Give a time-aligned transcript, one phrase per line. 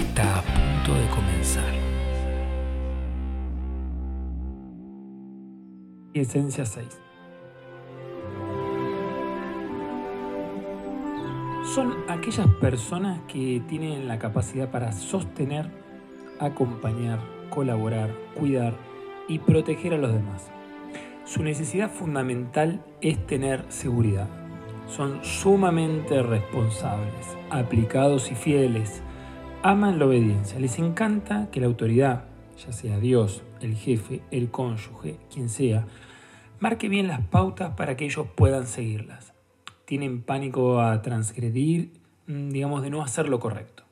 [0.00, 1.74] está a punto de comenzar.
[6.14, 6.86] Esencia 6.
[11.74, 15.70] Son aquellas personas que tienen la capacidad para sostener,
[16.40, 18.74] acompañar, colaborar, cuidar
[19.28, 20.50] y proteger a los demás.
[21.24, 24.28] Su necesidad fundamental es tener seguridad.
[24.88, 29.02] Son sumamente responsables, aplicados y fieles
[29.62, 32.24] aman la obediencia, les encanta que la autoridad,
[32.64, 35.86] ya sea Dios, el jefe, el cónyuge, quien sea,
[36.60, 39.34] marque bien las pautas para que ellos puedan seguirlas.
[39.84, 41.92] Tienen pánico a transgredir,
[42.26, 43.82] mm, digamos, de no hacer lo correcto.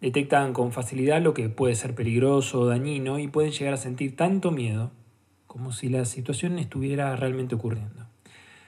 [0.00, 4.16] Detectan con facilidad lo que puede ser peligroso o dañino y pueden llegar a sentir
[4.16, 4.90] tanto miedo
[5.46, 8.06] como si la situación estuviera realmente ocurriendo.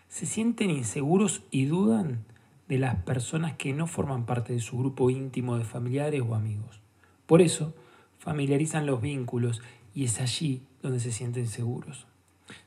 [0.09, 2.25] Se sienten inseguros y dudan
[2.71, 6.81] de las personas que no forman parte de su grupo íntimo de familiares o amigos.
[7.27, 7.75] Por eso,
[8.21, 9.61] familiarizan los vínculos
[9.93, 12.07] y es allí donde se sienten seguros.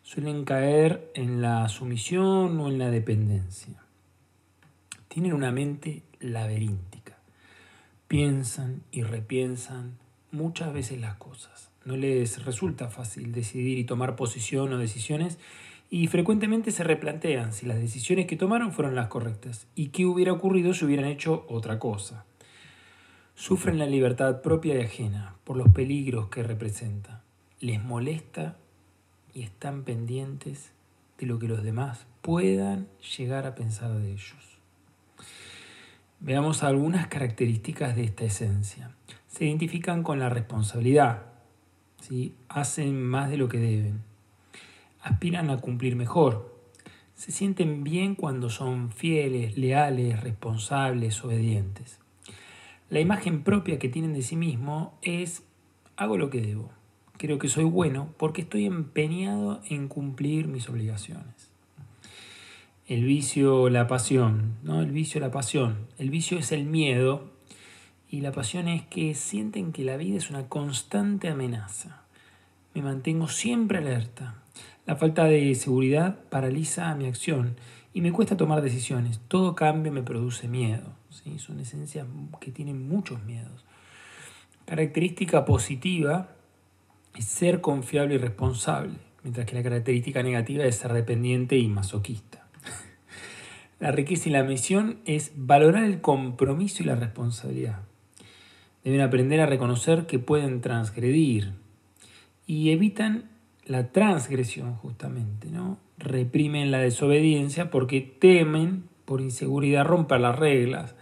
[0.02, 3.82] Suelen caer en la sumisión o en la dependencia.
[5.08, 7.18] Tienen una mente laberíntica.
[8.10, 9.98] Piensan y repiensan
[10.32, 11.70] muchas veces las cosas.
[11.86, 15.40] No les resulta fácil decidir y tomar posición o decisiones
[15.94, 20.34] y frecuentemente se replantean si las decisiones que tomaron fueron las correctas y qué hubiera
[20.34, 22.26] ocurrido si hubieran hecho otra cosa.
[23.36, 27.22] Sufren la libertad propia y ajena por los peligros que representa.
[27.60, 28.58] Les molesta
[29.36, 30.72] y están pendientes
[31.20, 34.58] de lo que los demás puedan llegar a pensar de ellos.
[36.22, 38.96] Veamos algunas características de esta esencia.
[39.28, 41.22] Se identifican con la responsabilidad,
[42.02, 42.34] ¿sí?
[42.50, 44.13] hacen más de lo que deben
[45.04, 46.58] aspiran a cumplir mejor.
[47.14, 52.00] Se sienten bien cuando son fieles, leales, responsables, obedientes.
[52.90, 55.44] La imagen propia que tienen de sí mismo es
[55.96, 56.72] hago lo que debo.
[57.18, 61.52] Creo que soy bueno porque estoy empeñado en cumplir mis obligaciones.
[62.88, 64.82] El vicio, la pasión, ¿no?
[64.82, 65.88] El vicio, la pasión.
[65.98, 67.32] El vicio es el miedo
[68.10, 72.04] y la pasión es que sienten que la vida es una constante amenaza.
[72.74, 74.43] Me mantengo siempre alerta,
[74.86, 77.56] la falta de seguridad paraliza mi acción
[77.94, 79.22] y me cuesta tomar decisiones.
[79.28, 80.94] Todo cambio me produce miedo.
[81.10, 81.40] ¿sí?
[81.40, 82.06] Son esencias
[82.42, 83.64] que tienen muchos miedos.
[84.66, 86.30] Característica positiva
[87.16, 92.48] es ser confiable y responsable, mientras que la característica negativa es ser dependiente y masoquista.
[93.80, 97.82] La riqueza y la misión es valorar el compromiso y la responsabilidad.
[98.84, 101.52] Deben aprender a reconocer que pueden transgredir
[102.48, 103.33] y evitan
[103.66, 105.78] la transgresión justamente, ¿no?
[105.98, 110.96] Reprimen la desobediencia porque temen por inseguridad romper las reglas.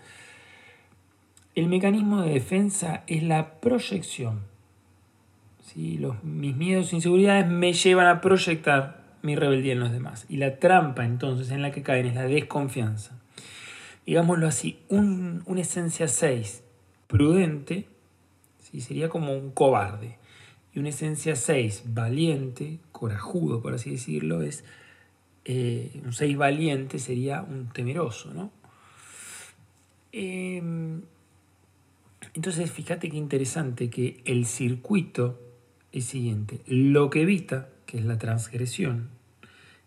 [1.56, 4.42] El mecanismo de defensa es la proyección.
[5.64, 5.98] ¿sí?
[5.98, 10.26] Los, mis miedos e inseguridades me llevan a proyectar mi rebeldía en los demás.
[10.30, 13.18] Y la trampa entonces en la que caen es la desconfianza.
[14.06, 16.64] Digámoslo así, un, una esencia 6
[17.08, 17.88] prudente
[18.60, 18.82] ¿sí?
[18.82, 20.21] sería como un cobarde
[20.74, 24.64] y una esencia 6, valiente, corajudo, por así decirlo, es
[25.44, 28.52] eh, un 6 valiente sería un temeroso, ¿no?
[30.12, 31.02] Em,
[32.34, 35.40] entonces, fíjate qué interesante que el circuito
[35.92, 36.62] es siguiente.
[36.68, 39.10] Lo que evita, que es la transgresión,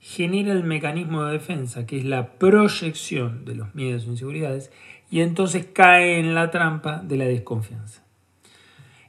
[0.01, 4.71] genera el mecanismo de defensa, que es la proyección de los miedos e inseguridades,
[5.11, 8.03] y entonces cae en la trampa de la desconfianza.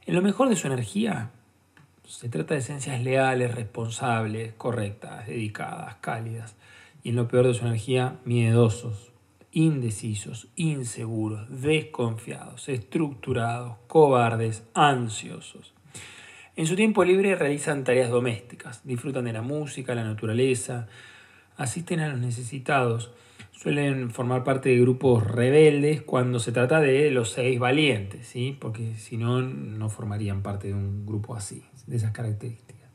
[0.06, 1.32] En lo mejor de su energía,
[2.06, 6.56] se trata de esencias leales, responsables, correctas, dedicadas, cálidas.
[7.02, 9.12] Y en lo peor de su energía, miedosos,
[9.50, 15.72] indecisos, inseguros, desconfiados, estructurados, cobardes, ansiosos.
[16.56, 20.88] En su tiempo libre realizan tareas domésticas, disfrutan de la música, la naturaleza,
[21.56, 23.12] asisten a los necesitados,
[23.50, 28.56] suelen formar parte de grupos rebeldes cuando se trata de los seis valientes, ¿sí?
[28.58, 32.90] porque si no, no formarían parte de un grupo así, de esas características.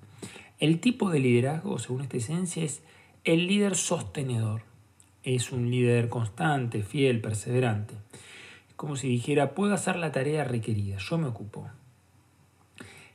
[0.59, 2.83] El tipo de liderazgo, según esta esencia, es
[3.23, 4.61] el líder sostenedor.
[5.23, 7.95] Es un líder constante, fiel, perseverante.
[8.75, 11.69] como si dijera, puedo hacer la tarea requerida, yo me ocupo.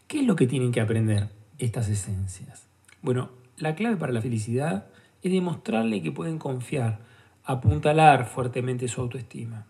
[0.06, 1.28] ¿Qué es lo que tienen que aprender
[1.58, 2.69] estas esencias?
[3.02, 4.87] Bueno, la clave para la felicidad
[5.23, 7.00] es demostrarle que pueden confiar,
[7.43, 9.67] apuntalar fuertemente su autoestima.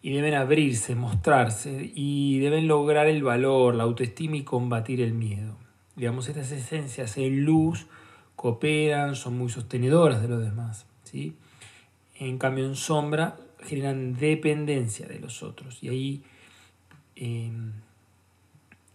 [0.00, 5.56] Y deben abrirse, mostrarse y deben lograr el valor, la autoestima y combatir el miedo.
[5.96, 7.86] Digamos, estas esencias en luz
[8.36, 10.86] cooperan, son muy sostenedoras de los demás.
[11.02, 11.34] ¿sí?
[12.18, 15.82] En cambio, en sombra generan dependencia de los otros.
[15.82, 16.22] Y ahí
[17.16, 17.72] em,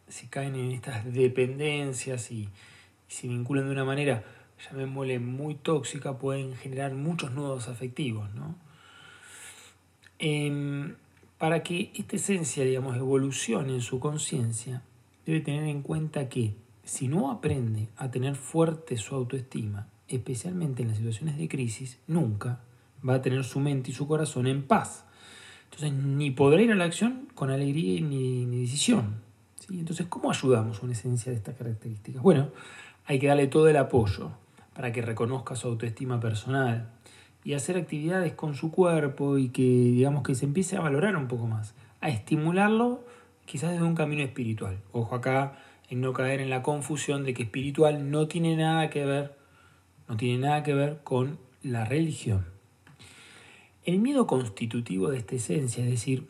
[0.07, 2.49] se caen en estas dependencias y,
[3.13, 4.23] se vinculan de una manera,
[4.65, 8.27] llamémosle muy tóxica, pueden generar muchos nudos afectivos.
[10.25, 10.95] Em,
[11.37, 14.81] para que esta esencia, digamos, evolucione en su conciencia,
[15.25, 16.55] debe tener en cuenta que
[16.85, 22.61] si no aprende a tener fuerte su autoestima, especialmente en las situaciones de crisis, nunca
[23.05, 25.03] va a tener su mente y su corazón en paz.
[25.65, 29.15] Entonces ni podrá ir a la acción con alegría ni, ni decisión.
[29.59, 29.77] ¿sí?
[29.77, 32.23] Entonces, ¿cómo ayudamos a una esencia de estas características?
[32.23, 32.49] Bueno,
[33.07, 34.31] hay que darle todo el apoyo
[34.73, 36.93] para que reconozca su autoestima personal
[37.43, 41.27] y hacer actividades con su cuerpo y que digamos que se empiece a valorar un
[41.27, 43.03] poco más, a estimularlo
[43.45, 44.79] quizás desde un camino espiritual.
[44.91, 45.57] Ojo acá
[45.89, 49.35] en no caer en la confusión de que espiritual no tiene nada que ver,
[50.07, 52.45] no tiene nada que ver con la religión.
[53.85, 56.29] El miedo constitutivo de esta esencia, es decir,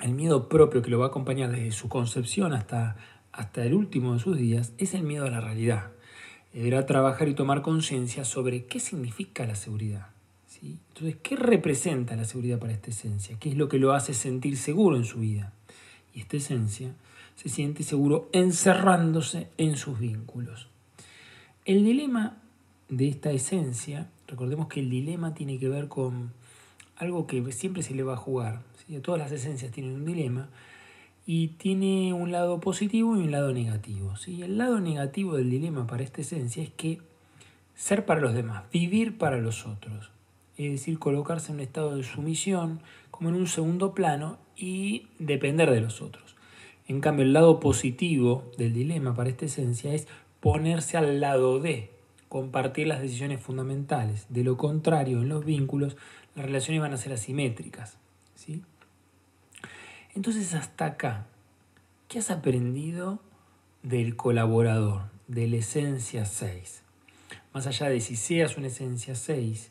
[0.00, 2.96] el miedo propio que lo va a acompañar desde su concepción hasta,
[3.30, 5.92] hasta el último de sus días, es el miedo a la realidad.
[6.52, 10.11] Deberá trabajar y tomar conciencia sobre qué significa la seguridad.
[10.62, 13.36] Entonces, ¿qué representa la seguridad para esta esencia?
[13.40, 15.52] ¿Qué es lo que lo hace sentir seguro en su vida?
[16.14, 16.94] Y esta esencia
[17.34, 20.68] se siente seguro encerrándose en sus vínculos.
[21.64, 22.38] El dilema
[22.88, 26.32] de esta esencia, recordemos que el dilema tiene que ver con
[26.96, 28.62] algo que siempre se le va a jugar.
[29.02, 30.48] Todas las esencias tienen un dilema
[31.26, 34.16] y tiene un lado positivo y un lado negativo.
[34.16, 34.42] ¿sí?
[34.42, 37.00] El lado negativo del dilema para esta esencia es que
[37.74, 40.10] ser para los demás, vivir para los otros,
[40.56, 45.70] es decir, colocarse en un estado de sumisión, como en un segundo plano, y depender
[45.70, 46.36] de los otros.
[46.88, 50.06] En cambio, el lado positivo del dilema para esta esencia es
[50.40, 51.90] ponerse al lado de,
[52.32, 54.24] compartir las decisiones fundamentales.
[54.30, 55.98] De lo contrario, en los vínculos,
[56.34, 57.98] las relaciones van a ser asimétricas.
[58.36, 58.62] ¿sí?
[60.14, 61.26] Entonces, hasta acá,
[62.08, 63.20] ¿qué has aprendido
[63.82, 66.82] del colaborador, de la esencia 6?
[67.52, 69.70] Más allá de si seas una esencia 6,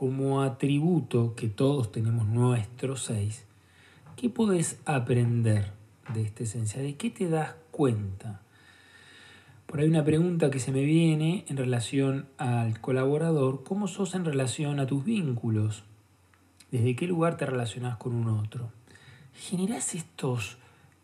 [0.00, 3.44] como atributo que todos tenemos nuestro 6,
[4.16, 5.72] ¿qué puedes aprender
[6.14, 6.80] de esta esencia?
[6.80, 8.40] ¿De qué te das cuenta?
[9.66, 14.24] Por ahí una pregunta que se me viene en relación al colaborador, ¿cómo sos en
[14.24, 15.84] relación a tus vínculos?
[16.70, 18.70] ¿Desde qué lugar te relacionás con un otro?
[19.34, 20.56] ¿Generás estos,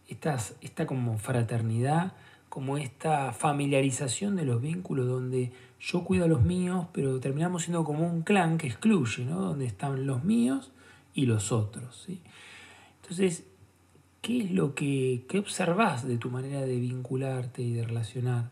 [0.08, 2.14] estas, esta como fraternidad,
[2.56, 7.84] como esta familiarización de los vínculos donde yo cuido a los míos, pero terminamos siendo
[7.84, 9.42] como un clan que excluye, ¿no?
[9.42, 10.72] Donde están los míos
[11.12, 12.22] y los otros, ¿sí?
[13.02, 13.44] Entonces,
[14.22, 18.48] ¿qué es lo que qué observás de tu manera de vincularte y de relacionar?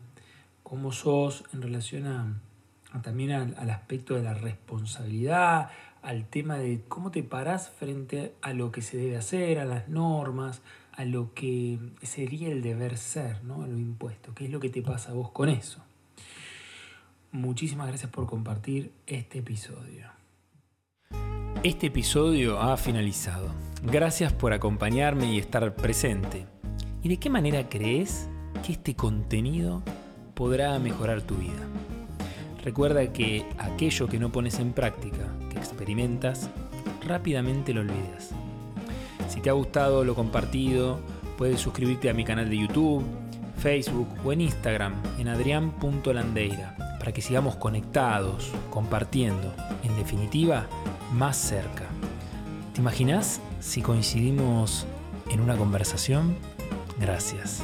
[0.61, 5.71] cómo sos en relación a, también al, aspecto de la responsabilidad,
[6.03, 9.89] al tema de cómo te parás frente a lo que se debe hacer, a las
[9.89, 10.61] normas,
[10.95, 13.63] a lo que sería el deber ser, ¿no?
[13.63, 14.33] a lo impuesto.
[14.33, 15.83] ¿Qué es lo que te pasa a vos con eso?
[17.31, 20.09] Muchísimas gracias por compartir este episodio.
[21.63, 23.53] Este episodio ha finalizado.
[23.83, 26.45] Gracias por acompañarme y estar presente.
[27.03, 28.29] ¿Y de qué manera crees
[28.65, 29.83] que este contenido
[30.35, 31.67] podrá mejorar tu vida.
[32.63, 36.49] Recuerda que aquello que no pones en práctica, que experimentas,
[37.05, 38.31] rápidamente lo olvidas.
[39.27, 40.99] Si te ha gustado lo compartido,
[41.37, 43.03] puedes suscribirte a mi canal de YouTube,
[43.57, 49.53] Facebook o en Instagram en adrián.landeira para que sigamos conectados, compartiendo,
[49.83, 50.67] en definitiva,
[51.13, 51.85] más cerca.
[52.73, 54.85] ¿Te imaginas si coincidimos
[55.29, 56.35] en una conversación?
[56.99, 57.63] Gracias.